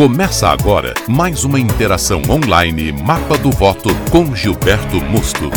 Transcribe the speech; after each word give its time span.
Começa 0.00 0.48
agora 0.48 0.94
mais 1.06 1.44
uma 1.44 1.60
interação 1.60 2.22
online 2.30 2.90
Mapa 2.90 3.36
do 3.36 3.50
Voto 3.50 3.90
com 4.10 4.34
Gilberto 4.34 4.96
Musto. 4.96 5.50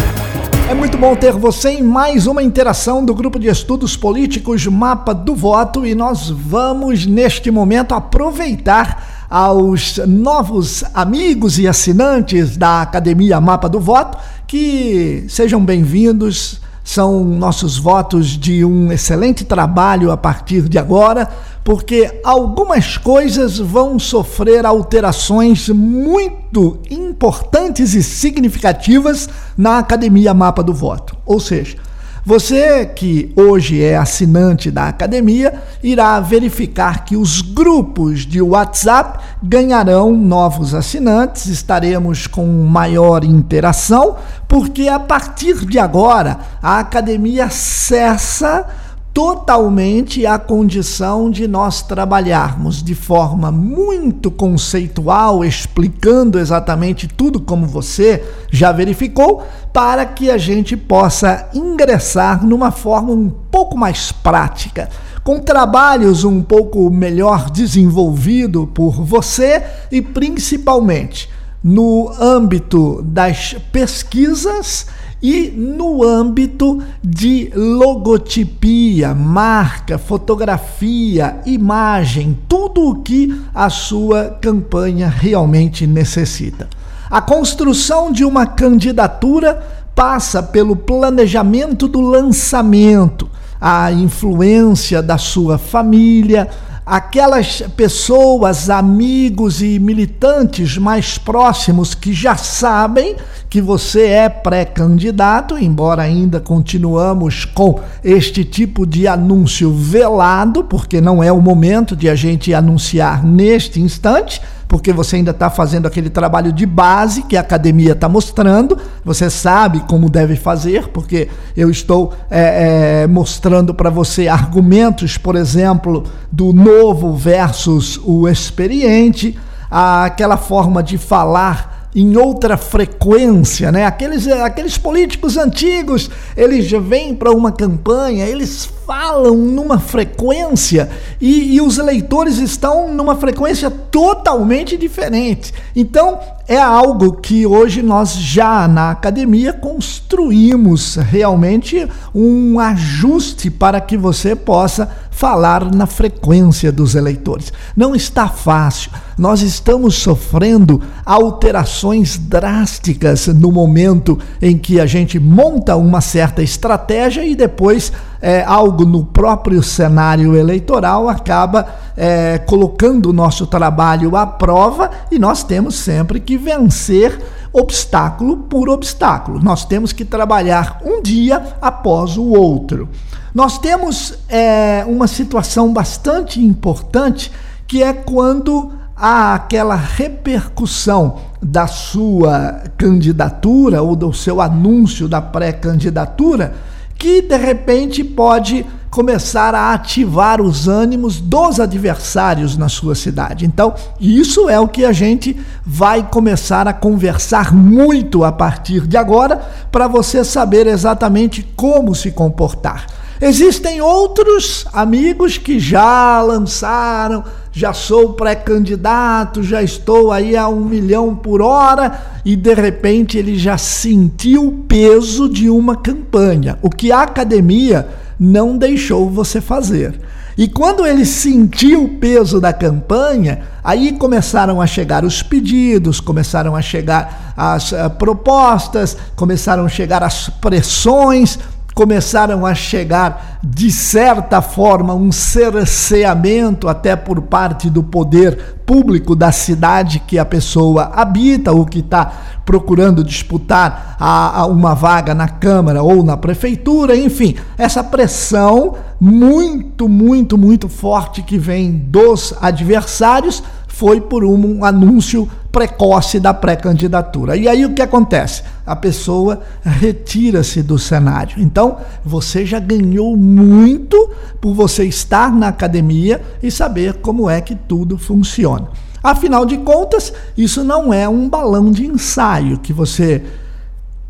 É 0.70 0.74
muito 0.74 0.98
bom 0.98 1.16
ter 1.16 1.32
você 1.32 1.70
em 1.70 1.82
mais 1.82 2.28
uma 2.28 2.44
interação 2.44 3.06
do 3.06 3.16
grupo 3.16 3.40
de 3.40 3.48
estudos 3.48 3.96
políticos 3.96 4.68
Mapa 4.68 5.14
do 5.14 5.34
Voto 5.34 5.86
e 5.86 5.96
nós 5.96 6.30
vamos 6.30 7.06
neste 7.06 7.50
momento 7.50 7.96
aproveitar 7.96 9.28
aos 9.30 9.98
novos 10.06 10.84
amigos 10.94 11.58
e 11.58 11.66
assinantes 11.66 12.58
da 12.58 12.82
Academia 12.82 13.40
Mapa 13.40 13.70
do 13.70 13.80
Voto 13.80 14.18
que 14.46 15.24
sejam 15.30 15.64
bem-vindos 15.64 16.60
são 16.84 17.24
nossos 17.24 17.78
votos 17.78 18.28
de 18.28 18.66
um 18.66 18.92
excelente 18.92 19.46
trabalho 19.46 20.12
a 20.12 20.18
partir 20.18 20.68
de 20.68 20.78
agora, 20.78 21.30
porque 21.64 22.20
algumas 22.24 22.98
coisas 22.98 23.58
vão 23.58 23.98
sofrer 23.98 24.66
alterações 24.66 25.70
muito 25.70 26.80
importantes 26.90 27.94
e 27.94 28.04
significativas 28.04 29.30
na 29.58 29.78
Academia 29.80 30.34
Mapa 30.34 30.62
do 30.62 30.74
Voto. 30.74 31.16
Ou 31.26 31.40
seja, 31.40 31.78
você 32.26 32.86
que 32.86 33.34
hoje 33.36 33.84
é 33.84 33.98
assinante 33.98 34.72
da 34.72 34.88
academia 34.88 35.62
irá 35.84 36.18
verificar 36.22 37.04
que 37.04 37.18
os 37.18 37.42
grupos 37.42 38.22
de 38.22 38.42
WhatsApp 38.42 39.20
ganharão 39.44 40.14
novos 40.14 40.74
assinantes, 40.74 41.48
estaremos 41.48 42.26
com 42.26 42.46
maior 42.66 43.26
interação, 43.26 44.16
porque 44.48 44.88
a 44.88 45.00
partir 45.00 45.66
de 45.66 45.78
agora 45.78 46.40
a 46.62 46.80
academia 46.80 47.50
cessa 47.50 48.66
totalmente 49.14 50.26
a 50.26 50.40
condição 50.40 51.30
de 51.30 51.48
nós 51.48 51.84
trabalharmos 51.84 52.82
de 52.82 52.96
forma 52.96 53.52
muito 53.52 54.32
conceitual, 54.32 55.46
explicando 55.46 56.40
exatamente 56.40 57.08
tudo 57.08 57.40
como 57.40 57.68
você 57.68 58.24
já 58.52 58.72
verificou, 58.72 59.44
para 59.72 60.06
que 60.06 60.32
a 60.32 60.38
gente 60.38 60.76
possa 60.76 61.48
ingressar 61.54 62.44
numa 62.44 62.72
forma 62.72 63.12
um 63.12 63.30
pouco 63.30 63.78
mais 63.78 64.12
prática 64.12 64.90
com 65.24 65.40
trabalhos 65.40 66.26
um 66.26 66.42
pouco 66.42 66.90
melhor 66.90 67.50
desenvolvido 67.50 68.68
por 68.68 69.02
você 69.02 69.64
e 69.90 70.02
principalmente 70.02 71.30
no 71.64 72.12
âmbito 72.20 73.02
das 73.04 73.56
pesquisas 73.72 74.86
e 75.24 75.50
no 75.56 76.04
âmbito 76.04 76.84
de 77.02 77.50
logotipia, 77.56 79.16
marca, 79.16 79.98
fotografia, 79.98 81.38
imagem, 81.46 82.38
tudo 82.46 82.90
o 82.90 82.96
que 83.02 83.34
a 83.56 83.70
sua 83.70 84.38
campanha 84.42 85.08
realmente 85.08 85.88
necessita. 85.88 86.68
A 87.10 87.22
construção 87.22 88.12
de 88.12 88.26
uma 88.26 88.46
candidatura 88.46 89.66
passa 89.96 90.44
pelo 90.44 90.76
planejamento 90.76 91.88
do 91.88 92.02
lançamento, 92.02 93.30
a 93.62 93.94
influência 93.94 95.02
da 95.02 95.18
sua 95.18 95.58
família, 95.58 96.50
aquelas 96.86 97.62
pessoas, 97.76 98.70
amigos 98.70 99.62
e 99.62 99.80
militantes 99.80 100.78
mais 100.78 101.18
próximos 101.18 101.96
que 101.96 102.12
já 102.14 102.36
sabem 102.36 103.16
que 103.50 103.62
você 103.62 104.08
é 104.08 104.30
pré-candidato, 104.30 105.58
embora 105.58 106.02
ainda 106.02 106.40
continuamos 106.40 107.46
com 107.46 107.80
este 108.04 108.44
tipo 108.44 108.86
de 108.86 109.08
anúncio 109.08 109.72
velado, 109.72 110.64
porque 110.64 111.00
não 111.00 111.24
é 111.24 111.32
o 111.32 111.42
momento 111.42 111.96
de 111.96 112.10
a 112.10 112.16
gente 112.16 112.54
anunciar 112.54 113.24
neste 113.24 113.80
instante 113.80 114.42
porque 114.68 114.92
você 114.92 115.18
ainda 115.18 115.32
está 115.32 115.50
fazendo 115.50 115.88
aquele 115.88 116.10
trabalho 116.10 116.52
de 116.52 116.66
base 116.66 117.24
que 117.24 117.38
a 117.38 117.42
academia 117.42 117.94
está 117.94 118.10
mostrando. 118.10 118.78
Você 119.04 119.30
sabe 119.30 119.82
como 119.82 120.10
deve 120.10 120.36
fazer, 120.36 120.88
porque 120.90 121.30
eu 121.56 121.70
estou 121.70 122.14
é, 122.30 123.04
é, 123.04 123.08
mostrando 123.08 123.74
para 123.74 123.90
você 123.90 124.28
argumentos, 124.28 125.18
por 125.18 125.36
exemplo, 125.36 126.04
do 126.32 126.54
novo 126.54 127.16
versus 127.16 128.00
o 128.04 128.28
experiente, 128.28 129.38
aquela 129.70 130.38
forma 130.38 130.82
de 130.82 130.98
falar 130.98 131.74
em 131.96 132.18
outra 132.18 132.58
frequência, 132.58 133.72
né? 133.72 133.86
Aqueles, 133.86 134.28
aqueles 134.28 134.78
políticos 134.78 135.38
antigos, 135.38 136.10
eles 136.36 136.70
vêm 136.72 137.14
para 137.14 137.32
uma 137.32 137.52
campanha, 137.52 138.26
eles 138.26 138.66
falam 138.86 139.36
numa 139.36 139.80
frequência 139.80 140.90
e, 141.20 141.56
e 141.56 141.62
os 141.62 141.78
eleitores 141.78 142.38
estão 142.38 142.94
numa 142.94 143.16
frequência 143.16 143.70
totalmente 143.70 144.78
diferente. 144.78 145.54
Então, 145.76 146.20
é 146.48 146.58
algo 146.58 147.14
que 147.14 147.46
hoje 147.46 147.82
nós 147.82 148.14
já 148.16 148.68
na 148.68 148.92
academia 148.92 149.54
construímos 149.54 150.96
realmente 150.96 151.88
um 152.14 152.60
ajuste 152.60 153.50
para 153.50 153.80
que 153.80 153.96
você 153.96 154.36
possa 154.36 154.90
falar 155.10 155.74
na 155.74 155.86
frequência 155.86 156.72
dos 156.72 156.96
eleitores. 156.96 157.54
Não 157.78 157.96
está 157.96 158.28
fácil. 158.28 158.92
Nós 159.18 159.42
estamos 159.42 159.96
sofrendo 159.96 160.82
alterações 161.06 162.18
drásticas 162.18 163.28
no 163.28 163.52
momento 163.52 164.20
em 164.42 164.58
que 164.58 164.82
a 164.82 164.86
gente 164.86 165.20
monta 165.20 165.76
uma 165.78 166.02
certa 166.02 166.42
estratégia 166.42 167.24
e 167.24 167.36
depois 167.36 167.94
é, 168.24 168.42
algo 168.42 168.86
no 168.86 169.04
próprio 169.04 169.62
cenário 169.62 170.34
eleitoral 170.34 171.10
acaba 171.10 171.68
é, 171.98 172.38
colocando 172.38 173.10
o 173.10 173.14
nosso 173.14 173.46
trabalho 173.46 174.16
à 174.16 174.26
prova 174.26 174.90
e 175.12 175.20
nós 175.20 175.44
temos 175.44 175.76
sempre 175.76 176.22
que 176.22 176.38
vencer 176.38 177.20
obstáculo 177.52 178.38
por 178.38 178.70
obstáculo. 178.70 179.44
Nós 179.44 179.66
temos 179.66 179.92
que 179.92 180.06
trabalhar 180.06 180.80
um 180.86 181.02
dia 181.02 181.58
após 181.62 182.16
o 182.16 182.30
outro. 182.30 182.88
Nós 183.36 183.58
temos 183.60 184.18
é, 184.30 184.86
uma 184.88 185.06
situação 185.06 185.74
bastante 185.74 186.42
importante 186.42 187.30
que 187.68 187.84
é 187.84 187.92
quando 187.92 188.72
há 188.96 189.34
aquela 189.34 189.76
repercussão 189.76 191.18
da 191.42 191.68
sua 191.68 192.64
candidatura 192.78 193.82
ou 193.82 193.98
do 193.98 194.14
seu 194.14 194.40
anúncio 194.40 195.10
da 195.10 195.22
pré-candidatura 195.22 196.54
que 197.04 197.22
de 197.22 197.36
repente 197.36 198.02
pode 198.02 198.66
começar 198.90 199.54
a 199.54 199.74
ativar 199.74 200.40
os 200.40 200.70
ânimos 200.70 201.20
dos 201.20 201.60
adversários 201.60 202.56
na 202.56 202.70
sua 202.70 202.96
cidade. 202.96 203.46
Então, 203.46 203.76
isso 204.00 204.48
é 204.48 204.58
o 204.58 204.70
que 204.70 204.86
a 204.86 204.94
gente 204.94 205.36
vai 205.66 206.08
começar 206.10 206.66
a 206.66 206.72
conversar 206.72 207.54
muito 207.54 208.24
a 208.24 208.32
partir 208.32 208.88
de 208.88 208.96
agora, 208.96 209.36
para 209.70 209.86
você 209.86 210.24
saber 210.24 210.66
exatamente 210.66 211.44
como 211.58 211.94
se 211.94 212.10
comportar. 212.10 212.86
Existem 213.22 213.80
outros 213.82 214.66
amigos 214.74 215.38
que 215.38 215.60
já 215.60 216.22
lançaram, 216.22 217.24
já 217.52 217.72
sou 217.72 218.14
pré-candidato, 218.14 219.44
já 219.44 219.62
estou 219.62 220.12
aí 220.12 220.36
a 220.36 220.48
um 220.48 220.66
milhão 220.66 221.16
por 221.16 221.42
hora 221.42 222.02
e 222.26 222.36
de 222.36 222.54
repente 222.54 223.18
ele 223.18 223.38
já 223.38 223.58
sentiu 223.58 224.48
o 224.48 224.52
peso 224.64 225.30
de 225.30 225.50
uma 225.50 225.76
campanha, 225.76 226.58
o 226.62 226.70
que 226.70 226.92
a 226.92 227.04
academia 227.04 227.88
não 228.20 228.58
deixou 228.58 229.10
você 229.10 229.40
fazer. 229.40 230.00
E 230.36 230.48
quando 230.48 230.86
ele 230.86 231.06
sentiu 231.06 231.84
o 231.84 231.90
peso 232.00 232.42
da 232.42 232.52
campanha, 232.52 233.44
aí 233.64 233.94
começaram 233.94 234.60
a 234.60 234.66
chegar 234.66 235.06
os 235.06 235.22
pedidos, 235.22 236.00
começaram 236.00 236.56
a 236.56 236.62
chegar 236.62 237.34
as 237.38 237.72
uh, 237.72 237.90
propostas, 238.00 238.98
começaram 239.16 239.66
a 239.66 239.70
chegar 239.70 240.02
as 240.02 240.30
pressões 240.30 241.38
começaram 241.74 242.46
a 242.46 242.54
chegar, 242.54 243.40
de 243.44 243.72
certa 243.72 244.42
forma, 244.42 244.94
um 244.94 245.12
cerceamento 245.12 246.68
até 246.68 246.96
por 246.96 247.22
parte 247.22 247.70
do 247.70 247.84
poder 247.84 248.62
público 248.66 249.16
da 249.16 249.32
cidade 249.32 250.00
que 250.00 250.18
a 250.18 250.26
pessoa 250.26 250.92
habita 250.96 251.52
ou 251.52 251.66
que 251.66 251.80
está 251.80 252.12
procurando 252.46 253.04
disputar 253.04 253.96
a, 254.00 254.42
a 254.42 254.46
uma 254.46 254.74
vaga 254.74 255.14
na 255.14 255.28
Câmara 255.28 255.82
ou 255.82 256.04
na 256.04 256.18
Prefeitura, 256.18 256.96
enfim, 256.96 257.36
essa 257.58 257.84
pressão 257.84 258.76
muito, 259.00 259.90
muito, 259.90 260.38
muito 260.38 260.70
forte 260.70 261.22
que 261.22 261.38
vem 261.38 261.72
dos 261.72 262.34
adversários 262.42 263.44
foi 263.74 264.00
por 264.00 264.24
um 264.24 264.64
anúncio 264.64 265.28
precoce 265.52 266.20
da 266.20 266.32
pré-candidatura. 266.32 267.36
E 267.36 267.48
aí 267.48 267.66
o 267.66 267.74
que 267.74 267.82
acontece? 267.82 268.44
A 268.68 268.76
pessoa 268.76 269.42
retira-se 269.64 270.62
do 270.62 270.78
cenário. 270.78 271.42
Então, 271.42 271.78
você 272.06 272.46
já 272.46 272.60
ganhou 272.60 273.18
muito 273.18 274.12
por 274.40 274.54
você 274.54 274.86
estar 274.86 275.34
na 275.34 275.48
academia 275.48 276.22
e 276.42 276.52
saber 276.52 277.00
como 277.02 277.28
é 277.28 277.42
que 277.42 277.56
tudo 277.56 277.98
funciona. 277.98 278.68
Afinal 279.02 279.44
de 279.44 279.58
contas, 279.58 280.14
isso 280.38 280.64
não 280.64 280.94
é 280.94 281.10
um 281.10 281.28
balão 281.28 281.72
de 281.72 281.88
ensaio 281.88 282.60
que 282.60 282.72
você, 282.72 283.24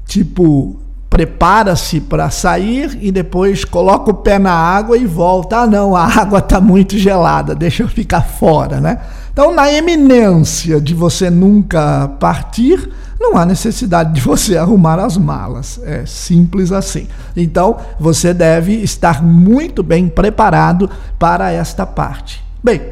tipo, 0.06 0.76
prepara-se 1.14 2.02
para 2.02 2.32
sair 2.32 2.98
e 3.00 3.12
depois 3.12 3.64
coloca 3.64 4.10
o 4.10 4.16
pé 4.16 4.40
na 4.40 4.52
água 4.52 4.98
e 4.98 5.06
volta. 5.06 5.58
Ah, 5.58 5.68
não, 5.68 5.96
a 5.96 6.08
água 6.08 6.40
está 6.40 6.60
muito 6.60 6.98
gelada, 6.98 7.54
deixa 7.54 7.84
eu 7.84 7.88
ficar 7.88 8.24
fora, 8.24 8.82
né? 8.82 8.98
Então, 9.32 9.54
na 9.54 9.72
eminência 9.72 10.82
de 10.82 10.96
você 10.96 11.30
nunca 11.30 12.08
partir, 12.20 12.90
não 13.20 13.38
há 13.38 13.46
necessidade 13.46 14.12
de 14.12 14.22
você 14.22 14.58
arrumar 14.58 14.98
as 14.98 15.16
malas. 15.16 15.80
É 15.84 16.04
simples 16.04 16.72
assim. 16.72 17.08
Então, 17.38 17.78
você 18.00 18.34
deve 18.34 18.74
estar 18.74 19.22
muito 19.22 19.84
bem 19.84 20.10
preparado 20.10 20.90
para 21.20 21.52
esta 21.52 21.86
parte. 21.86 22.44
Bem, 22.64 22.90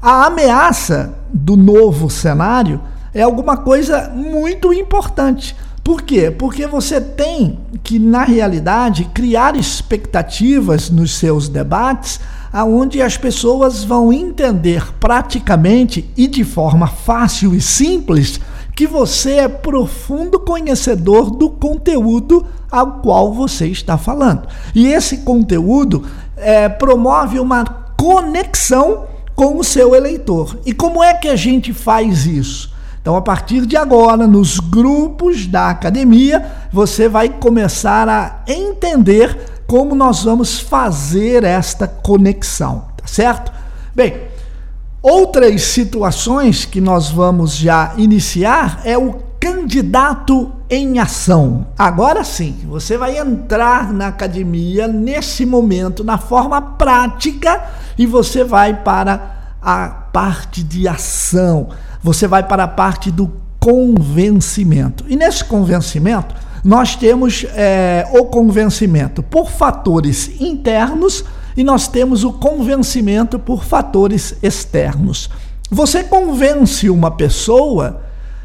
a 0.00 0.24
ameaça 0.24 1.12
do 1.30 1.58
novo 1.58 2.08
cenário 2.08 2.80
é 3.12 3.20
alguma 3.20 3.58
coisa 3.58 4.10
muito 4.14 4.72
importante 4.72 5.54
por 5.90 6.02
quê? 6.02 6.30
Porque 6.30 6.68
você 6.68 7.00
tem 7.00 7.58
que, 7.82 7.98
na 7.98 8.22
realidade, 8.22 9.10
criar 9.12 9.56
expectativas 9.56 10.88
nos 10.88 11.16
seus 11.16 11.48
debates 11.48 12.20
aonde 12.52 13.02
as 13.02 13.16
pessoas 13.16 13.82
vão 13.82 14.12
entender 14.12 14.86
praticamente 15.00 16.08
e 16.16 16.28
de 16.28 16.44
forma 16.44 16.86
fácil 16.86 17.56
e 17.56 17.60
simples 17.60 18.38
que 18.76 18.86
você 18.86 19.38
é 19.38 19.48
profundo 19.48 20.38
conhecedor 20.38 21.28
do 21.28 21.50
conteúdo 21.50 22.46
ao 22.70 23.00
qual 23.00 23.34
você 23.34 23.66
está 23.66 23.98
falando. 23.98 24.46
E 24.72 24.86
esse 24.86 25.18
conteúdo 25.18 26.04
é, 26.36 26.68
promove 26.68 27.40
uma 27.40 27.64
conexão 27.98 29.08
com 29.34 29.58
o 29.58 29.64
seu 29.64 29.92
eleitor. 29.96 30.56
E 30.64 30.72
como 30.72 31.02
é 31.02 31.14
que 31.14 31.26
a 31.26 31.34
gente 31.34 31.72
faz 31.72 32.26
isso? 32.26 32.69
Então, 33.00 33.16
a 33.16 33.22
partir 33.22 33.64
de 33.64 33.76
agora, 33.76 34.26
nos 34.26 34.60
grupos 34.60 35.46
da 35.46 35.70
academia, 35.70 36.44
você 36.70 37.08
vai 37.08 37.30
começar 37.30 38.08
a 38.08 38.42
entender 38.46 39.62
como 39.66 39.94
nós 39.94 40.24
vamos 40.24 40.60
fazer 40.60 41.42
esta 41.44 41.88
conexão, 41.88 42.84
tá 42.96 43.06
certo? 43.06 43.50
Bem, 43.94 44.20
outras 45.00 45.62
situações 45.62 46.66
que 46.66 46.80
nós 46.80 47.08
vamos 47.08 47.56
já 47.56 47.94
iniciar 47.96 48.82
é 48.84 48.98
o 48.98 49.30
candidato 49.40 50.52
em 50.68 50.98
ação. 50.98 51.68
Agora 51.78 52.22
sim, 52.22 52.54
você 52.68 52.98
vai 52.98 53.16
entrar 53.16 53.92
na 53.92 54.08
academia 54.08 54.86
nesse 54.86 55.46
momento, 55.46 56.04
na 56.04 56.18
forma 56.18 56.60
prática, 56.60 57.64
e 57.96 58.04
você 58.04 58.44
vai 58.44 58.82
para 58.82 59.54
a 59.62 59.88
parte 59.88 60.62
de 60.62 60.86
ação 60.86 61.68
você 62.02 62.26
vai 62.26 62.42
para 62.42 62.64
a 62.64 62.68
parte 62.68 63.10
do 63.10 63.30
convencimento. 63.58 65.04
E 65.08 65.16
nesse 65.16 65.44
convencimento, 65.44 66.34
nós 66.64 66.96
temos 66.96 67.44
é, 67.54 68.06
o 68.12 68.24
convencimento 68.24 69.22
por 69.22 69.50
fatores 69.50 70.40
internos 70.40 71.24
e 71.56 71.64
nós 71.64 71.88
temos 71.88 72.24
o 72.24 72.32
convencimento 72.32 73.38
por 73.38 73.64
fatores 73.64 74.36
externos. 74.42 75.28
Você 75.70 76.02
convence 76.02 76.88
uma 76.88 77.10
pessoa 77.10 78.02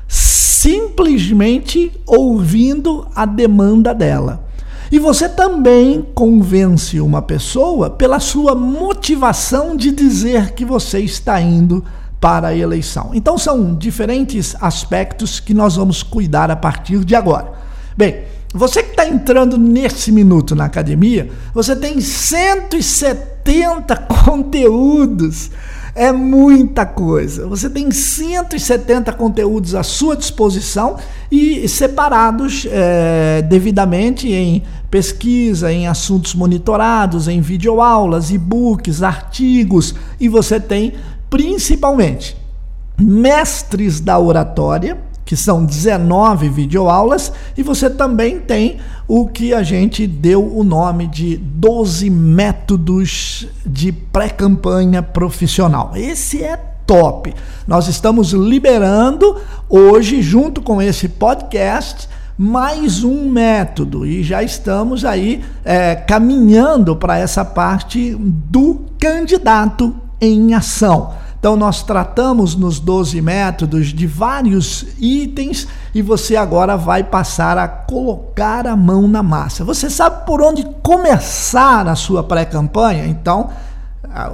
simplesmente 0.07 1.91
ouvindo 2.05 3.07
a 3.15 3.25
demanda 3.25 3.93
dela. 3.93 4.43
E 4.91 4.99
você 4.99 5.27
também 5.27 6.05
convence 6.13 6.99
uma 6.99 7.21
pessoa 7.21 7.89
pela 7.89 8.19
sua 8.19 8.53
motivação 8.53 9.75
de 9.75 9.91
dizer 9.91 10.51
que 10.51 10.63
você 10.63 10.99
está 10.99 11.41
indo 11.41 11.83
para 12.25 12.47
a 12.47 12.57
eleição. 12.57 13.11
Então 13.13 13.37
são 13.37 13.75
diferentes 13.75 14.55
aspectos 14.59 15.39
que 15.39 15.53
nós 15.53 15.75
vamos 15.75 16.01
cuidar 16.01 16.49
a 16.49 16.55
partir 16.55 17.05
de 17.05 17.13
agora. 17.13 17.51
Bem, 17.95 18.23
você 18.51 18.81
que 18.81 18.89
está 18.89 19.07
entrando 19.07 19.59
nesse 19.59 20.11
minuto 20.11 20.55
na 20.55 20.65
academia, 20.65 21.29
você 21.53 21.75
tem 21.75 22.01
170 22.01 23.95
conteúdos. 24.25 25.51
É 25.93 26.11
muita 26.11 26.83
coisa. 26.83 27.47
Você 27.47 27.69
tem 27.69 27.91
170 27.91 29.13
conteúdos 29.13 29.75
à 29.75 29.83
sua 29.83 30.17
disposição 30.17 30.97
e 31.31 31.69
separados 31.69 32.65
é, 32.71 33.43
devidamente 33.43 34.27
em 34.31 34.63
pesquisa, 34.89 35.71
em 35.71 35.87
assuntos 35.87 36.33
monitorados, 36.33 37.27
em 37.27 37.39
videoaulas, 37.39 38.31
e-books, 38.31 39.03
artigos, 39.03 39.93
e 40.19 40.27
você 40.27 40.59
tem 40.59 40.93
principalmente 41.35 42.37
mestres 42.97 43.99
da 43.99 44.17
oratória, 44.17 44.97
que 45.25 45.35
são 45.35 45.65
19 45.65 46.47
videoaulas, 46.47 47.29
e 47.57 47.61
você 47.61 47.89
também 47.89 48.39
tem 48.39 48.77
o 49.05 49.27
que 49.27 49.53
a 49.53 49.61
gente 49.61 50.07
deu 50.07 50.41
o 50.41 50.63
nome 50.63 51.07
de 51.07 51.35
12 51.35 52.09
métodos 52.09 53.49
de 53.65 53.91
pré-campanha 53.91 55.03
profissional. 55.03 55.91
Esse 55.93 56.41
é 56.41 56.55
top. 56.87 57.33
Nós 57.67 57.89
estamos 57.89 58.31
liberando 58.31 59.35
hoje, 59.67 60.21
junto 60.21 60.61
com 60.61 60.81
esse 60.81 61.09
podcast, 61.09 62.07
mais 62.37 63.03
um 63.03 63.29
método 63.29 64.05
e 64.05 64.23
já 64.23 64.41
estamos 64.41 65.03
aí 65.03 65.43
é, 65.65 65.95
caminhando 65.95 66.95
para 66.95 67.17
essa 67.17 67.43
parte 67.43 68.15
do 68.17 68.85
candidato 68.97 69.93
em 70.19 70.53
ação. 70.53 71.13
Então, 71.45 71.55
nós 71.55 71.83
tratamos 71.83 72.55
nos 72.55 72.79
12 72.79 73.21
métodos 73.21 73.89
de 73.89 74.07
vários 74.07 74.83
itens 74.99 75.67
e 75.93 76.01
você 76.01 76.35
agora 76.35 76.75
vai 76.75 77.03
passar 77.03 77.55
a 77.55 77.67
colocar 77.67 78.65
a 78.65 78.75
mão 78.75 79.07
na 79.07 79.21
massa. 79.21 79.63
Você 79.63 79.87
sabe 79.87 80.25
por 80.25 80.41
onde 80.41 80.65
começar 80.81 81.87
a 81.87 81.93
sua 81.93 82.23
pré-campanha? 82.23 83.05
Então, 83.05 83.51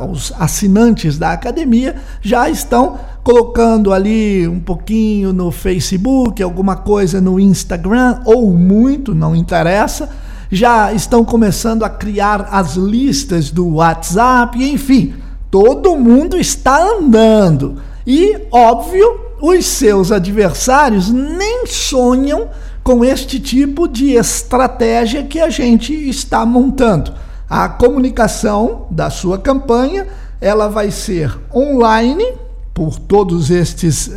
os 0.10 0.32
assinantes 0.40 1.18
da 1.18 1.34
academia 1.34 1.98
já 2.22 2.50
estão 2.50 2.98
colocando 3.26 3.92
ali 3.92 4.48
um 4.48 4.62
pouquinho 4.62 5.34
no 5.34 5.52
Facebook, 5.52 6.42
alguma 6.42 6.78
coisa 6.78 7.20
no 7.20 7.38
Instagram, 7.38 8.22
ou 8.24 8.54
muito, 8.54 9.14
não 9.14 9.36
interessa. 9.36 10.08
Já 10.50 10.94
estão 10.94 11.26
começando 11.26 11.84
a 11.84 11.90
criar 11.90 12.48
as 12.54 12.76
listas 12.76 13.52
do 13.52 13.68
WhatsApp, 13.68 14.58
enfim 14.64 15.14
Todo 15.52 15.98
mundo 15.98 16.38
está 16.38 16.82
andando. 16.82 17.82
E, 18.08 18.48
óbvio, 18.50 19.20
os 19.42 19.66
seus 19.66 20.12
adversários 20.12 21.10
nem 21.10 21.68
sonham 21.68 22.48
com 22.82 23.04
este 23.04 23.40
tipo 23.40 23.88
de 23.88 24.14
estratégia 24.14 25.24
que 25.24 25.40
a 25.40 25.50
gente 25.50 25.94
está 26.10 26.46
montando. 26.46 27.14
A 27.50 27.68
comunicação 27.68 28.88
da 28.90 29.10
sua 29.10 29.38
campanha, 29.38 30.08
ela 30.40 30.70
vai 30.70 30.90
ser 30.90 31.38
online 31.54 32.26
por 32.74 32.98
todos 32.98 33.52
estes, 33.52 34.10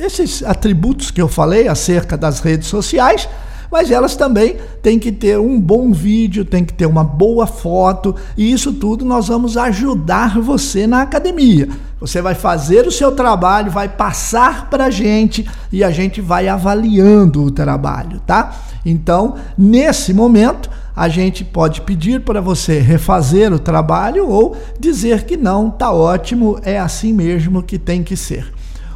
esses 0.00 0.44
atributos 0.44 1.10
que 1.10 1.20
eu 1.20 1.26
falei 1.26 1.66
acerca 1.66 2.16
das 2.16 2.38
redes 2.38 2.68
sociais 2.68 3.28
mas 3.72 3.90
elas 3.90 4.14
também 4.14 4.58
têm 4.82 4.98
que 4.98 5.10
ter 5.10 5.38
um 5.38 5.58
bom 5.58 5.92
vídeo, 5.92 6.44
tem 6.44 6.62
que 6.62 6.74
ter 6.74 6.84
uma 6.84 7.02
boa 7.02 7.46
foto, 7.46 8.14
e 8.36 8.52
isso 8.52 8.74
tudo 8.74 9.02
nós 9.02 9.28
vamos 9.28 9.56
ajudar 9.56 10.38
você 10.38 10.86
na 10.86 11.00
academia. 11.00 11.66
Você 11.98 12.20
vai 12.20 12.34
fazer 12.34 12.86
o 12.86 12.92
seu 12.92 13.12
trabalho, 13.12 13.70
vai 13.70 13.88
passar 13.88 14.68
para 14.68 14.86
a 14.86 14.90
gente 14.90 15.48
e 15.72 15.82
a 15.82 15.90
gente 15.90 16.20
vai 16.20 16.48
avaliando 16.48 17.42
o 17.44 17.50
trabalho, 17.50 18.20
tá? 18.26 18.54
Então, 18.84 19.36
nesse 19.56 20.12
momento, 20.12 20.68
a 20.94 21.08
gente 21.08 21.42
pode 21.42 21.80
pedir 21.80 22.20
para 22.20 22.40
você 22.42 22.78
refazer 22.78 23.54
o 23.54 23.58
trabalho 23.58 24.28
ou 24.28 24.54
dizer 24.78 25.24
que 25.24 25.36
não, 25.36 25.70
tá 25.70 25.90
ótimo, 25.90 26.58
é 26.62 26.78
assim 26.78 27.12
mesmo 27.12 27.62
que 27.62 27.78
tem 27.78 28.02
que 28.02 28.16
ser 28.16 28.52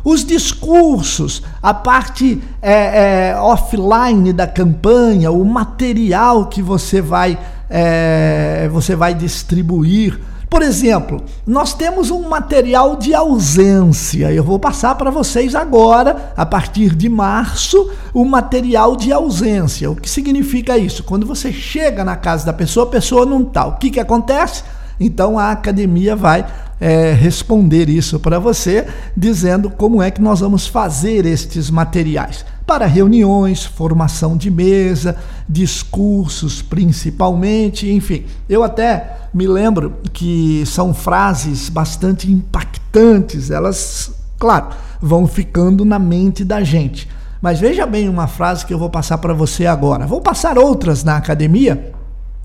os 0.07 0.25
discursos, 0.25 1.43
a 1.61 1.75
parte 1.75 2.41
é, 2.63 3.33
é, 3.33 3.37
offline 3.41 4.33
da 4.33 4.47
campanha, 4.47 5.33
o 5.33 5.45
material 5.45 6.47
que 6.47 6.63
você 6.63 7.03
vai, 7.03 7.37
é, 7.69 8.71
você 8.73 8.95
vai 8.95 9.15
distribuir. 9.15 10.21
Por 10.49 10.63
exemplo, 10.63 11.25
nós 11.45 11.75
temos 11.75 12.13
um 12.13 12.29
material 12.29 12.95
de 12.95 13.17
ausência. 13.17 14.33
Eu 14.33 14.45
vou 14.45 14.61
passar 14.61 14.95
para 14.95 15.11
vocês 15.11 15.57
agora, 15.57 16.33
a 16.37 16.47
partir 16.47 16.95
de 16.95 17.09
março, 17.09 17.91
o 18.15 18.25
material 18.25 18.95
de 18.95 19.13
ausência. 19.13 19.91
O 19.91 19.97
que 19.97 20.09
significa 20.09 20.79
isso? 20.79 21.03
Quando 21.03 21.27
você 21.27 21.53
chega 21.53 22.05
na 22.05 22.15
casa 22.15 22.47
da 22.47 22.53
pessoa, 22.53 22.87
a 22.87 22.91
pessoa 22.91 23.27
não 23.27 23.43
está. 23.43 23.67
O 23.67 23.77
que, 23.77 23.91
que 23.91 23.99
acontece? 23.99 24.63
Então 25.01 25.37
a 25.37 25.51
academia 25.51 26.15
vai 26.15 26.47
é, 26.81 27.13
responder 27.13 27.89
isso 27.89 28.21
para 28.21 28.39
você, 28.39 28.87
dizendo 29.17 29.71
como 29.71 30.03
é 30.03 30.11
que 30.11 30.21
nós 30.21 30.41
vamos 30.41 30.67
fazer 30.67 31.25
estes 31.25 31.71
materiais. 31.71 32.45
Para 32.67 32.87
reuniões, 32.87 33.65
formação 33.65 34.37
de 34.37 34.51
mesa, 34.51 35.17
discursos 35.49 36.61
principalmente, 36.61 37.91
enfim. 37.91 38.25
Eu 38.49 38.63
até 38.63 39.19
me 39.33 39.47
lembro 39.47 39.95
que 40.13 40.65
são 40.67 40.93
frases 40.93 41.69
bastante 41.69 42.31
impactantes, 42.31 43.51
elas, 43.51 44.13
claro, 44.39 44.69
vão 45.01 45.27
ficando 45.27 45.85
na 45.85 45.99
mente 45.99 46.45
da 46.45 46.63
gente. 46.63 47.09
Mas 47.41 47.61
veja 47.61 47.87
bem 47.87 48.09
uma 48.09 48.27
frase 48.27 48.67
que 48.67 48.75
eu 48.75 48.79
vou 48.79 48.91
passar 48.91 49.19
para 49.19 49.35
você 49.35 49.67
agora. 49.67 50.07
Vou 50.07 50.21
passar 50.21 50.59
outras 50.59 51.05
na 51.05 51.17
academia. 51.17 51.93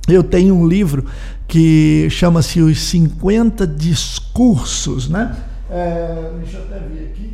Eu 0.08 0.24
tenho 0.24 0.56
um 0.56 0.68
livro 0.68 1.06
que 1.48 2.08
chama-se 2.10 2.62
Os 2.62 2.82
50 2.82 3.68
Discursos, 3.68 5.08
né? 5.10 5.36
É, 5.70 6.32
deixa 6.42 6.58
eu 6.58 6.64
até 6.64 6.80
ver 6.80 7.12
aqui. 7.14 7.32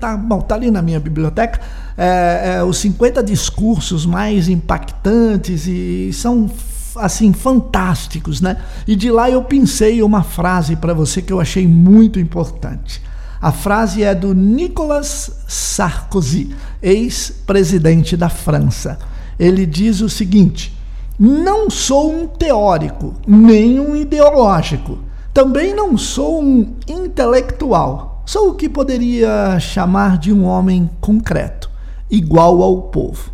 Tá, 0.00 0.16
bom, 0.16 0.40
tá 0.40 0.54
ali 0.54 0.70
na 0.70 0.82
minha 0.82 1.00
biblioteca. 1.00 1.60
É, 1.96 2.56
é, 2.56 2.64
os 2.64 2.78
50 2.78 3.22
discursos 3.22 4.06
mais 4.06 4.48
impactantes 4.48 5.66
e 5.66 6.12
são 6.12 6.50
assim 6.96 7.32
fantásticos, 7.32 8.40
né? 8.40 8.58
E 8.86 8.94
de 8.94 9.10
lá 9.10 9.28
eu 9.30 9.42
pensei 9.42 10.02
uma 10.02 10.22
frase 10.22 10.76
para 10.76 10.94
você 10.94 11.20
que 11.20 11.32
eu 11.32 11.40
achei 11.40 11.66
muito 11.66 12.18
importante. 12.18 13.02
A 13.40 13.52
frase 13.52 14.02
é 14.02 14.14
do 14.14 14.34
Nicolas 14.34 15.42
Sarkozy, 15.46 16.54
ex-presidente 16.82 18.16
da 18.16 18.28
França. 18.28 18.98
Ele 19.38 19.64
diz 19.64 20.00
o 20.00 20.08
seguinte: 20.08 20.77
Não 21.18 21.68
sou 21.68 22.12
um 22.12 22.26
teórico, 22.28 23.14
nem 23.26 23.80
um 23.80 23.96
ideológico. 23.96 24.98
Também 25.34 25.74
não 25.74 25.98
sou 25.98 26.40
um 26.40 26.74
intelectual. 26.86 28.22
Sou 28.24 28.50
o 28.50 28.54
que 28.54 28.68
poderia 28.68 29.58
chamar 29.58 30.16
de 30.16 30.32
um 30.32 30.44
homem 30.44 30.88
concreto, 31.00 31.68
igual 32.08 32.62
ao 32.62 32.82
povo. 32.82 33.32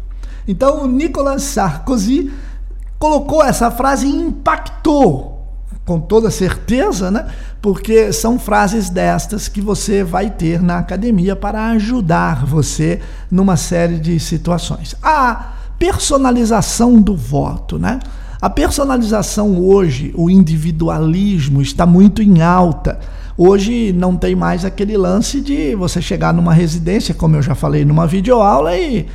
Então, 0.48 0.86
Nicolas 0.86 1.42
Sarkozy 1.42 2.32
colocou 2.98 3.42
essa 3.44 3.70
frase 3.70 4.06
e 4.06 4.16
impactou 4.16 5.34
com 5.84 6.00
toda 6.00 6.30
certeza, 6.30 7.10
né? 7.10 7.26
Porque 7.60 8.12
são 8.12 8.38
frases 8.38 8.88
destas 8.88 9.48
que 9.48 9.60
você 9.60 10.02
vai 10.02 10.30
ter 10.30 10.62
na 10.62 10.78
academia 10.78 11.36
para 11.36 11.66
ajudar 11.72 12.46
você 12.46 13.00
numa 13.30 13.56
série 13.56 13.98
de 13.98 14.18
situações. 14.18 14.96
A 15.02 15.53
personalização 15.78 17.00
do 17.00 17.16
voto, 17.16 17.78
né? 17.78 18.00
A 18.40 18.50
personalização 18.50 19.58
hoje, 19.58 20.12
o 20.14 20.28
individualismo 20.28 21.62
está 21.62 21.86
muito 21.86 22.22
em 22.22 22.42
alta. 22.42 23.00
Hoje 23.38 23.92
não 23.92 24.16
tem 24.16 24.34
mais 24.34 24.64
aquele 24.64 24.96
lance 24.96 25.40
de 25.40 25.74
você 25.74 26.00
chegar 26.02 26.32
numa 26.34 26.52
residência, 26.52 27.14
como 27.14 27.36
eu 27.36 27.42
já 27.42 27.54
falei 27.54 27.84
numa 27.84 28.06
videoaula, 28.06 28.76
e 28.76 29.06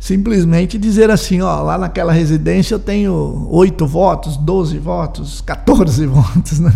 simplesmente 0.00 0.78
dizer 0.78 1.10
assim, 1.10 1.40
ó, 1.40 1.62
lá 1.62 1.78
naquela 1.78 2.12
residência 2.12 2.74
eu 2.74 2.78
tenho 2.78 3.46
oito 3.50 3.86
votos, 3.86 4.36
12 4.36 4.78
votos, 4.78 5.40
14 5.40 6.06
votos, 6.06 6.60
né? 6.60 6.72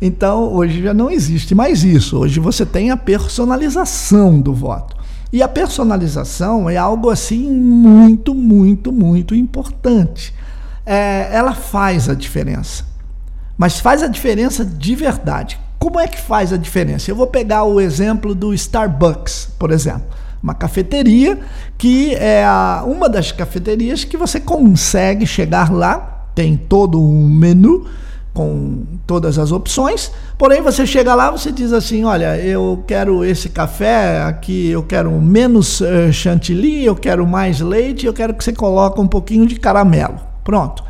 Então, 0.00 0.52
hoje 0.52 0.82
já 0.82 0.94
não 0.94 1.10
existe 1.10 1.54
mais 1.54 1.82
isso. 1.82 2.18
Hoje 2.18 2.40
você 2.40 2.64
tem 2.64 2.90
a 2.90 2.96
personalização 2.96 4.40
do 4.40 4.54
voto. 4.54 5.01
E 5.32 5.42
a 5.42 5.48
personalização 5.48 6.68
é 6.68 6.76
algo 6.76 7.08
assim 7.08 7.50
muito, 7.50 8.34
muito, 8.34 8.92
muito 8.92 9.34
importante. 9.34 10.34
É, 10.84 11.28
ela 11.32 11.54
faz 11.54 12.08
a 12.08 12.14
diferença. 12.14 12.84
Mas 13.56 13.80
faz 13.80 14.02
a 14.02 14.08
diferença 14.08 14.64
de 14.64 14.94
verdade. 14.94 15.58
Como 15.78 15.98
é 15.98 16.06
que 16.06 16.20
faz 16.20 16.52
a 16.52 16.56
diferença? 16.56 17.10
Eu 17.10 17.16
vou 17.16 17.26
pegar 17.26 17.64
o 17.64 17.80
exemplo 17.80 18.34
do 18.34 18.52
Starbucks, 18.52 19.48
por 19.58 19.70
exemplo 19.70 20.22
uma 20.42 20.54
cafeteria 20.54 21.38
que 21.78 22.14
é 22.16 22.44
a, 22.44 22.82
uma 22.84 23.08
das 23.08 23.30
cafeterias 23.30 24.04
que 24.04 24.16
você 24.16 24.40
consegue 24.40 25.24
chegar 25.24 25.70
lá, 25.70 26.26
tem 26.34 26.56
todo 26.56 27.00
um 27.00 27.28
menu 27.28 27.86
com 28.32 28.84
todas 29.06 29.38
as 29.38 29.52
opções, 29.52 30.10
porém 30.38 30.62
você 30.62 30.86
chega 30.86 31.14
lá, 31.14 31.30
você 31.30 31.52
diz 31.52 31.72
assim, 31.72 32.04
olha, 32.04 32.38
eu 32.38 32.82
quero 32.86 33.24
esse 33.24 33.48
café 33.48 34.22
aqui, 34.22 34.68
eu 34.68 34.82
quero 34.82 35.10
menos 35.20 35.80
uh, 35.80 36.12
chantilly, 36.12 36.84
eu 36.84 36.96
quero 36.96 37.26
mais 37.26 37.60
leite, 37.60 38.06
eu 38.06 38.12
quero 38.14 38.32
que 38.32 38.42
você 38.42 38.52
coloque 38.52 39.00
um 39.00 39.06
pouquinho 39.06 39.46
de 39.46 39.56
caramelo. 39.56 40.16
Pronto. 40.42 40.82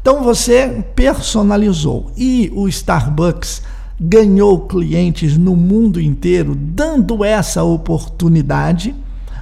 Então 0.00 0.22
você 0.22 0.84
personalizou. 0.94 2.10
E 2.16 2.50
o 2.54 2.68
Starbucks 2.68 3.62
ganhou 4.00 4.60
clientes 4.66 5.36
no 5.36 5.56
mundo 5.56 6.00
inteiro, 6.00 6.54
dando 6.54 7.24
essa 7.24 7.62
oportunidade 7.62 8.94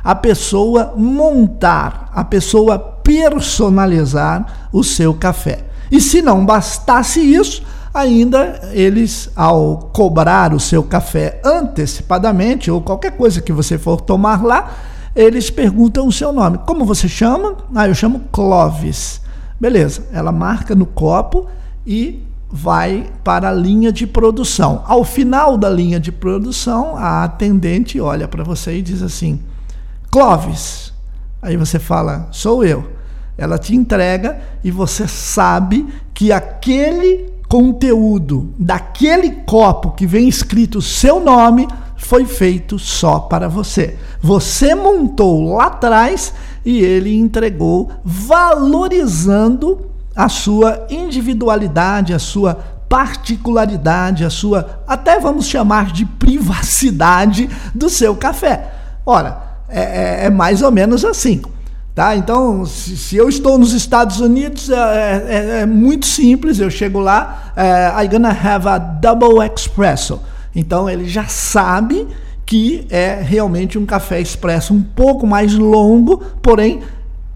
a 0.02 0.14
pessoa 0.14 0.92
montar, 0.96 2.10
a 2.14 2.22
pessoa 2.22 2.78
personalizar 2.78 4.68
o 4.70 4.84
seu 4.84 5.14
café. 5.14 5.64
E 5.94 6.00
se 6.00 6.20
não 6.20 6.44
bastasse 6.44 7.20
isso, 7.20 7.62
ainda 7.94 8.68
eles, 8.72 9.30
ao 9.36 9.90
cobrar 9.92 10.52
o 10.52 10.58
seu 10.58 10.82
café 10.82 11.40
antecipadamente, 11.44 12.68
ou 12.68 12.82
qualquer 12.82 13.16
coisa 13.16 13.40
que 13.40 13.52
você 13.52 13.78
for 13.78 14.00
tomar 14.00 14.42
lá, 14.42 14.72
eles 15.14 15.50
perguntam 15.50 16.08
o 16.08 16.10
seu 16.10 16.32
nome. 16.32 16.58
Como 16.66 16.84
você 16.84 17.06
chama? 17.06 17.58
Ah, 17.72 17.86
eu 17.86 17.94
chamo 17.94 18.22
Clovis. 18.32 19.20
Beleza, 19.60 20.04
ela 20.12 20.32
marca 20.32 20.74
no 20.74 20.84
copo 20.84 21.46
e 21.86 22.26
vai 22.50 23.06
para 23.22 23.50
a 23.50 23.52
linha 23.52 23.92
de 23.92 24.04
produção. 24.04 24.82
Ao 24.88 25.04
final 25.04 25.56
da 25.56 25.70
linha 25.70 26.00
de 26.00 26.10
produção, 26.10 26.96
a 26.96 27.22
atendente 27.22 28.00
olha 28.00 28.26
para 28.26 28.42
você 28.42 28.78
e 28.78 28.82
diz 28.82 29.00
assim: 29.00 29.38
Clóvis. 30.10 30.92
Aí 31.40 31.56
você 31.56 31.78
fala: 31.78 32.26
sou 32.32 32.64
eu. 32.64 32.93
Ela 33.36 33.58
te 33.58 33.74
entrega 33.74 34.38
e 34.62 34.70
você 34.70 35.08
sabe 35.08 35.86
que 36.12 36.32
aquele 36.32 37.32
conteúdo 37.48 38.52
daquele 38.58 39.30
copo 39.30 39.92
que 39.92 40.06
vem 40.06 40.28
escrito 40.28 40.78
o 40.78 40.82
seu 40.82 41.20
nome 41.20 41.68
foi 41.96 42.24
feito 42.24 42.78
só 42.78 43.18
para 43.18 43.48
você. 43.48 43.96
Você 44.20 44.74
montou 44.74 45.54
lá 45.54 45.66
atrás 45.66 46.32
e 46.64 46.78
ele 46.80 47.16
entregou 47.16 47.90
valorizando 48.04 49.90
a 50.14 50.28
sua 50.28 50.86
individualidade, 50.90 52.14
a 52.14 52.18
sua 52.18 52.54
particularidade, 52.88 54.24
a 54.24 54.30
sua, 54.30 54.82
até 54.86 55.18
vamos 55.18 55.46
chamar 55.46 55.92
de 55.92 56.04
privacidade 56.04 57.50
do 57.74 57.88
seu 57.88 58.14
café. 58.14 58.72
Ora, 59.04 59.42
é, 59.68 59.80
é, 59.80 60.26
é 60.26 60.30
mais 60.30 60.62
ou 60.62 60.70
menos 60.70 61.04
assim. 61.04 61.42
Tá? 61.94 62.16
Então, 62.16 62.66
se, 62.66 62.96
se, 62.96 63.16
eu 63.16 63.28
estou 63.28 63.56
nos 63.56 63.72
Estados 63.72 64.18
Unidos, 64.18 64.68
é, 64.68 64.76
é, 65.28 65.60
é 65.60 65.66
muito 65.66 66.06
simples. 66.06 66.58
Eu 66.58 66.68
chego 66.68 66.98
lá, 66.98 67.52
é, 67.54 68.02
I'm 68.02 68.08
gonna 68.08 68.30
have 68.30 68.66
a 68.66 68.78
double 68.78 69.46
espresso. 69.54 70.20
Então, 70.56 70.90
ele 70.90 71.08
já 71.08 71.26
sabe 71.26 72.08
que 72.44 72.86
é 72.90 73.20
realmente 73.22 73.78
um 73.78 73.86
café 73.86 74.20
expresso 74.20 74.74
um 74.74 74.82
pouco 74.82 75.26
mais 75.26 75.54
longo, 75.54 76.18
porém 76.42 76.80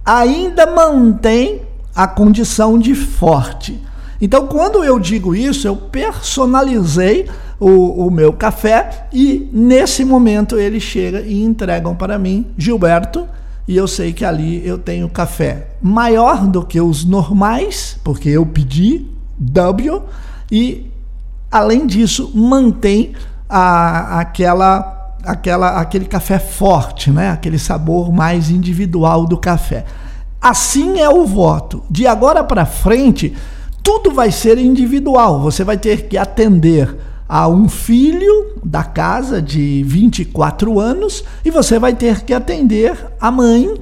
ainda 0.04 0.66
mantém 0.66 1.62
a 1.94 2.06
condição 2.06 2.78
de 2.78 2.94
forte. 2.94 3.80
Então, 4.20 4.46
quando 4.46 4.82
eu 4.82 4.98
digo 4.98 5.34
isso, 5.34 5.68
eu 5.68 5.76
personalizei 5.76 7.28
o, 7.60 8.06
o, 8.06 8.10
meu 8.10 8.32
café 8.32 9.06
e 9.12 9.48
nesse 9.52 10.04
momento 10.04 10.58
eles 10.58 10.82
chegam 10.82 11.20
e 11.20 11.42
entregam 11.42 11.94
para 11.94 12.18
mim, 12.18 12.46
Gilberto, 12.56 13.28
e 13.68 13.76
eu 13.76 13.87
sei 13.87 14.14
que 14.14 14.25
ali 14.25 14.66
eu 14.66 14.78
tenho 14.78 15.06
café 15.10 15.68
maior 15.82 16.46
do 16.46 16.64
que 16.64 16.80
os 16.80 17.04
normais, 17.04 18.00
porque 18.02 18.30
eu 18.30 18.46
pedi 18.46 19.06
W, 19.38 20.02
e 20.50 20.90
além 21.50 21.87
disso 21.87 22.32
mantém 22.34 23.12
a, 23.46 24.20
aquela, 24.20 25.14
aquela, 25.22 25.78
aquele 25.80 26.06
café 26.06 26.38
forte, 26.38 27.10
né? 27.10 27.30
aquele 27.30 27.58
sabor 27.58 28.10
mais 28.10 28.48
individual 28.48 29.26
do 29.26 29.37
café. 29.37 29.84
Assim 30.40 30.98
é 31.00 31.10
o 31.10 31.26
voto. 31.26 31.82
De 31.90 32.06
agora 32.06 32.42
para 32.42 32.64
frente, 32.64 33.37
tudo 33.82 34.12
vai 34.12 34.30
ser 34.30 34.56
individual. 34.56 35.42
Você 35.42 35.62
vai 35.62 35.76
ter 35.76 36.08
que 36.08 36.16
atender 36.16 36.96
a 37.28 37.47
um 37.47 37.68
filho 37.68 38.54
da 38.64 38.82
casa 38.82 39.42
de 39.42 39.82
24 39.85 40.80
anos 40.80 41.23
e 41.44 41.50
você 41.50 41.78
vai 41.78 41.94
ter 41.94 42.23
que 42.23 42.32
atender 42.32 42.97
a 43.20 43.30
mãe, 43.30 43.75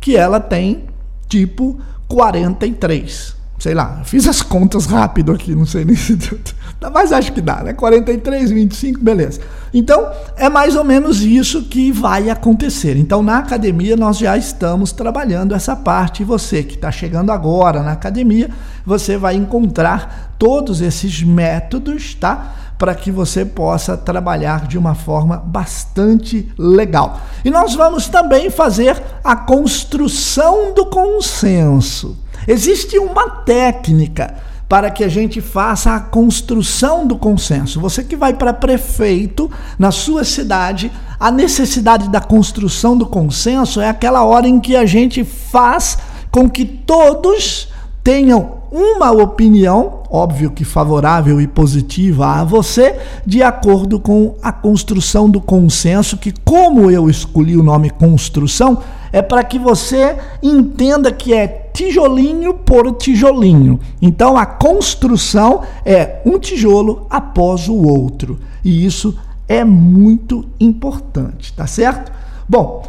que 0.00 0.16
ela 0.16 0.40
tem 0.40 0.84
tipo 1.28 1.80
43 2.08 3.40
sei 3.60 3.74
lá, 3.74 4.00
fiz 4.04 4.26
as 4.26 4.40
contas 4.40 4.86
rápido 4.86 5.32
aqui, 5.32 5.54
não 5.54 5.66
sei 5.66 5.84
nem 5.84 5.94
se 5.94 6.16
deu, 6.16 6.40
mas 6.94 7.12
acho 7.12 7.30
que 7.30 7.42
dá, 7.42 7.62
né? 7.62 7.74
43, 7.74 8.50
25, 8.50 9.00
beleza. 9.00 9.40
Então, 9.72 10.10
é 10.36 10.48
mais 10.48 10.74
ou 10.74 10.82
menos 10.82 11.20
isso 11.20 11.64
que 11.64 11.92
vai 11.92 12.30
acontecer. 12.30 12.96
Então, 12.96 13.22
na 13.22 13.38
academia, 13.38 13.96
nós 13.96 14.16
já 14.16 14.36
estamos 14.36 14.92
trabalhando 14.92 15.54
essa 15.54 15.76
parte. 15.76 16.24
Você 16.24 16.62
que 16.62 16.74
está 16.74 16.90
chegando 16.90 17.30
agora 17.30 17.82
na 17.82 17.92
academia, 17.92 18.48
você 18.84 19.18
vai 19.18 19.36
encontrar 19.36 20.34
todos 20.38 20.80
esses 20.80 21.22
métodos, 21.22 22.14
tá? 22.14 22.69
Para 22.80 22.94
que 22.94 23.12
você 23.12 23.44
possa 23.44 23.94
trabalhar 23.94 24.66
de 24.66 24.78
uma 24.78 24.94
forma 24.94 25.36
bastante 25.36 26.50
legal. 26.58 27.20
E 27.44 27.50
nós 27.50 27.74
vamos 27.74 28.08
também 28.08 28.48
fazer 28.48 29.00
a 29.22 29.36
construção 29.36 30.72
do 30.72 30.86
consenso. 30.86 32.16
Existe 32.48 32.98
uma 32.98 33.28
técnica 33.44 34.34
para 34.66 34.90
que 34.90 35.04
a 35.04 35.08
gente 35.08 35.40
faça 35.40 35.94
a 35.94 36.00
construção 36.00 37.06
do 37.06 37.18
consenso. 37.18 37.80
Você 37.80 38.02
que 38.02 38.16
vai 38.16 38.32
para 38.32 38.54
prefeito 38.54 39.50
na 39.78 39.90
sua 39.90 40.24
cidade, 40.24 40.90
a 41.18 41.30
necessidade 41.30 42.08
da 42.08 42.20
construção 42.20 42.96
do 42.96 43.04
consenso 43.04 43.80
é 43.80 43.90
aquela 43.90 44.24
hora 44.24 44.48
em 44.48 44.58
que 44.58 44.74
a 44.74 44.86
gente 44.86 45.22
faz 45.22 45.98
com 46.30 46.48
que 46.48 46.64
todos 46.64 47.68
tenham 48.02 48.60
uma 48.70 49.10
opinião, 49.10 49.99
óbvio 50.10 50.50
que 50.50 50.64
favorável 50.64 51.40
e 51.40 51.46
positiva 51.46 52.26
a 52.26 52.44
você, 52.44 52.96
de 53.24 53.42
acordo 53.42 54.00
com 54.00 54.34
a 54.42 54.50
construção 54.50 55.30
do 55.30 55.40
consenso, 55.40 56.16
que, 56.16 56.32
como 56.44 56.90
eu 56.90 57.08
escolhi 57.08 57.56
o 57.56 57.62
nome 57.62 57.90
construção, 57.90 58.78
é 59.12 59.22
para 59.22 59.44
que 59.44 59.58
você 59.58 60.16
entenda 60.42 61.12
que 61.12 61.32
é 61.32 61.46
tijolinho 61.72 62.54
por 62.54 62.92
tijolinho. 62.92 63.78
Então 64.02 64.36
a 64.36 64.44
construção 64.46 65.62
é 65.84 66.20
um 66.26 66.38
tijolo 66.38 67.06
após 67.08 67.68
o 67.68 67.76
outro. 67.76 68.38
E 68.64 68.84
isso 68.84 69.16
é 69.48 69.64
muito 69.64 70.44
importante, 70.60 71.52
tá 71.52 71.66
certo? 71.66 72.12
Bom, 72.48 72.82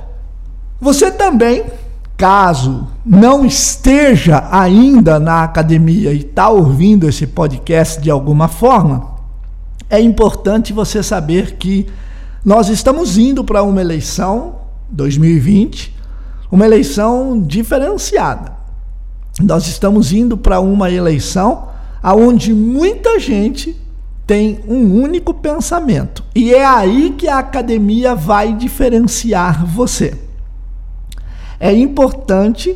você 0.79 1.11
também, 1.11 1.63
caso 2.21 2.87
não 3.03 3.43
esteja 3.43 4.47
ainda 4.51 5.19
na 5.19 5.43
academia 5.43 6.13
e 6.13 6.19
está 6.19 6.49
ouvindo 6.49 7.09
esse 7.09 7.25
podcast 7.25 7.99
de 7.99 8.11
alguma 8.11 8.47
forma, 8.47 9.15
é 9.89 9.99
importante 9.99 10.71
você 10.71 11.01
saber 11.01 11.55
que 11.55 11.87
nós 12.45 12.69
estamos 12.69 13.17
indo 13.17 13.43
para 13.43 13.63
uma 13.63 13.81
eleição 13.81 14.57
2020 14.91 15.99
uma 16.51 16.63
eleição 16.63 17.41
diferenciada. 17.41 18.51
Nós 19.41 19.65
estamos 19.65 20.13
indo 20.13 20.37
para 20.37 20.59
uma 20.59 20.91
eleição 20.91 21.69
aonde 22.03 22.53
muita 22.53 23.19
gente 23.19 23.75
tem 24.27 24.59
um 24.67 25.01
único 25.01 25.33
pensamento. 25.33 26.23
E 26.35 26.53
é 26.53 26.63
aí 26.63 27.15
que 27.17 27.27
a 27.27 27.39
academia 27.39 28.13
vai 28.13 28.53
diferenciar 28.53 29.65
você. 29.65 30.30
É 31.63 31.71
importante 31.71 32.75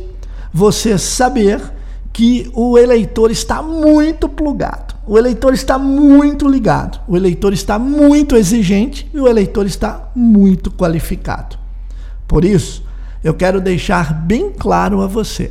você 0.54 0.96
saber 0.96 1.60
que 2.12 2.48
o 2.54 2.78
eleitor 2.78 3.32
está 3.32 3.60
muito 3.60 4.28
plugado, 4.28 4.94
o 5.04 5.18
eleitor 5.18 5.52
está 5.52 5.76
muito 5.76 6.48
ligado, 6.48 7.00
o 7.08 7.16
eleitor 7.16 7.52
está 7.52 7.80
muito 7.80 8.36
exigente 8.36 9.10
e 9.12 9.18
o 9.18 9.26
eleitor 9.26 9.66
está 9.66 10.08
muito 10.14 10.70
qualificado. 10.70 11.58
Por 12.28 12.44
isso, 12.44 12.84
eu 13.24 13.34
quero 13.34 13.60
deixar 13.60 14.14
bem 14.14 14.52
claro 14.52 15.00
a 15.02 15.08
você. 15.08 15.50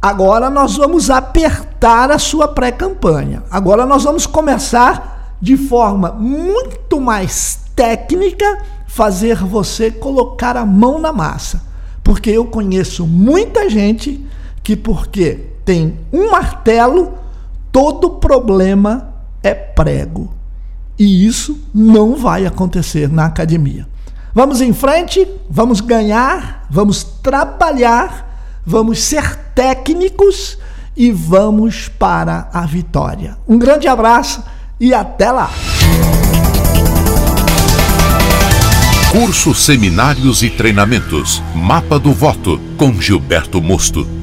Agora 0.00 0.48
nós 0.48 0.78
vamos 0.78 1.10
apertar 1.10 2.10
a 2.10 2.18
sua 2.18 2.48
pré-campanha. 2.48 3.42
Agora 3.50 3.84
nós 3.84 4.04
vamos 4.04 4.24
começar 4.24 5.36
de 5.42 5.58
forma 5.58 6.12
muito 6.12 6.98
mais 7.02 7.66
técnica 7.76 8.62
fazer 8.86 9.44
você 9.44 9.90
colocar 9.90 10.56
a 10.56 10.64
mão 10.64 10.98
na 10.98 11.12
massa. 11.12 11.65
Porque 12.06 12.30
eu 12.30 12.44
conheço 12.44 13.04
muita 13.04 13.68
gente 13.68 14.24
que 14.62 14.76
porque 14.76 15.40
tem 15.64 15.98
um 16.12 16.30
martelo, 16.30 17.14
todo 17.72 18.10
problema 18.10 19.12
é 19.42 19.52
prego. 19.52 20.32
E 20.96 21.26
isso 21.26 21.58
não 21.74 22.14
vai 22.14 22.46
acontecer 22.46 23.10
na 23.10 23.26
academia. 23.26 23.88
Vamos 24.32 24.60
em 24.60 24.72
frente, 24.72 25.26
vamos 25.50 25.80
ganhar, 25.80 26.68
vamos 26.70 27.02
trabalhar, 27.02 28.60
vamos 28.64 29.02
ser 29.02 29.34
técnicos 29.52 30.56
e 30.96 31.10
vamos 31.10 31.88
para 31.88 32.48
a 32.52 32.64
vitória. 32.66 33.36
Um 33.48 33.58
grande 33.58 33.88
abraço 33.88 34.44
e 34.78 34.94
até 34.94 35.32
lá! 35.32 35.50
Cursos, 39.16 39.64
seminários 39.64 40.42
e 40.42 40.50
treinamentos. 40.50 41.42
Mapa 41.54 41.98
do 41.98 42.12
Voto 42.12 42.60
com 42.76 43.00
Gilberto 43.00 43.62
Mosto. 43.62 44.15